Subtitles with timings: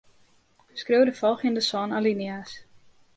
[0.79, 2.51] Skriuw de folgjende sân alinea's.